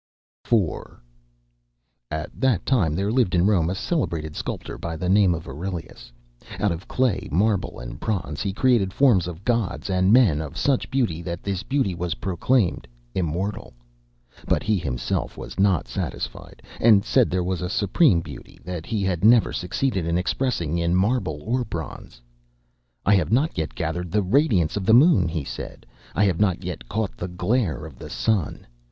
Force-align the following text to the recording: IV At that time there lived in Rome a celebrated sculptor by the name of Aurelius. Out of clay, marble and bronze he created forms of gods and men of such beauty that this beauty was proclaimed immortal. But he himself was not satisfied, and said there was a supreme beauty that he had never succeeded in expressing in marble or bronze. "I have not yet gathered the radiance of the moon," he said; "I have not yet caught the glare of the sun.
IV 0.51 0.97
At 2.09 2.31
that 2.33 2.65
time 2.65 2.95
there 2.95 3.11
lived 3.11 3.35
in 3.35 3.45
Rome 3.45 3.69
a 3.69 3.75
celebrated 3.75 4.35
sculptor 4.35 4.79
by 4.79 4.95
the 4.95 5.07
name 5.07 5.35
of 5.35 5.47
Aurelius. 5.47 6.11
Out 6.59 6.71
of 6.71 6.87
clay, 6.87 7.29
marble 7.31 7.77
and 7.79 7.99
bronze 7.99 8.41
he 8.41 8.51
created 8.51 8.93
forms 8.93 9.27
of 9.27 9.45
gods 9.45 9.91
and 9.91 10.11
men 10.11 10.41
of 10.41 10.57
such 10.57 10.89
beauty 10.89 11.21
that 11.21 11.43
this 11.43 11.61
beauty 11.61 11.93
was 11.93 12.15
proclaimed 12.15 12.87
immortal. 13.13 13.75
But 14.47 14.63
he 14.63 14.79
himself 14.79 15.37
was 15.37 15.59
not 15.59 15.87
satisfied, 15.87 16.63
and 16.79 17.05
said 17.05 17.29
there 17.29 17.43
was 17.43 17.61
a 17.61 17.69
supreme 17.69 18.21
beauty 18.21 18.59
that 18.65 18.87
he 18.87 19.03
had 19.03 19.23
never 19.23 19.53
succeeded 19.53 20.07
in 20.07 20.17
expressing 20.17 20.79
in 20.79 20.95
marble 20.95 21.43
or 21.43 21.63
bronze. 21.63 22.19
"I 23.05 23.13
have 23.13 23.31
not 23.31 23.55
yet 23.55 23.75
gathered 23.75 24.09
the 24.09 24.23
radiance 24.23 24.75
of 24.75 24.87
the 24.87 24.95
moon," 24.95 25.27
he 25.27 25.43
said; 25.43 25.85
"I 26.15 26.23
have 26.23 26.39
not 26.39 26.63
yet 26.63 26.89
caught 26.89 27.15
the 27.17 27.27
glare 27.27 27.85
of 27.85 27.99
the 27.99 28.09
sun. 28.09 28.65